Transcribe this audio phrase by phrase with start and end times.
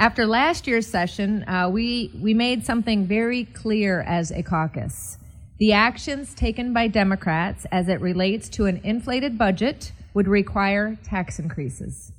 [0.00, 5.18] After last year's session, uh, we, we made something very clear as a caucus.
[5.58, 11.38] The actions taken by Democrats as it relates to an inflated budget would require tax
[11.38, 12.12] increases.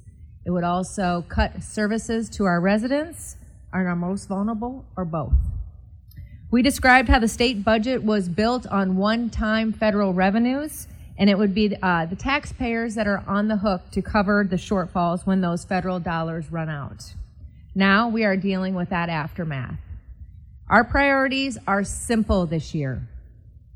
[0.46, 3.36] It would also cut services to our residents,
[3.74, 5.34] and our most vulnerable, or both.
[6.52, 10.86] We described how the state budget was built on one time federal revenues,
[11.18, 14.56] and it would be uh, the taxpayers that are on the hook to cover the
[14.56, 17.14] shortfalls when those federal dollars run out.
[17.74, 19.80] Now we are dealing with that aftermath.
[20.70, 23.08] Our priorities are simple this year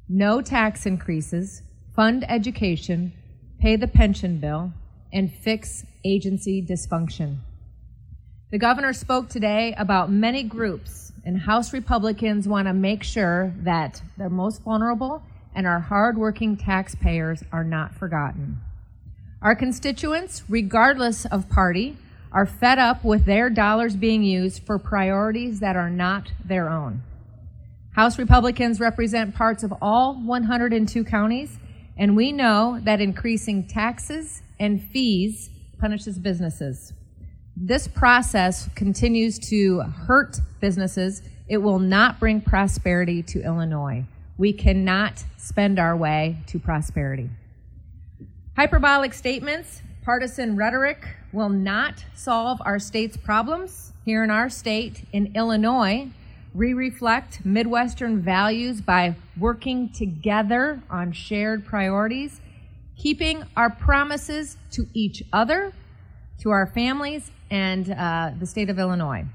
[0.07, 1.63] no tax increases,
[1.95, 3.13] fund education,
[3.59, 4.71] pay the pension bill,
[5.13, 7.37] and fix agency dysfunction.
[8.51, 14.01] The governor spoke today about many groups, and House Republicans want to make sure that
[14.17, 15.23] the most vulnerable
[15.55, 18.59] and our hardworking taxpayers are not forgotten.
[19.41, 21.97] Our constituents, regardless of party,
[22.35, 27.01] are fed up with their dollars being used for priorities that are not their own.
[27.93, 31.57] House Republicans represent parts of all 102 counties,
[31.97, 36.91] and we know that increasing taxes and fees punishes businesses.
[37.55, 41.21] This process continues to hurt businesses.
[41.47, 44.03] It will not bring prosperity to Illinois.
[44.37, 47.29] We cannot spend our way to prosperity.
[48.57, 51.03] Hyperbolic statements, partisan rhetoric
[51.33, 53.91] will not solve our state's problems.
[54.05, 56.09] Here in our state, in Illinois,
[56.53, 62.39] we reflect Midwestern values by working together on shared priorities,
[62.95, 65.73] keeping our promises to each other,
[66.41, 69.25] to our families, and uh, the state of Illinois.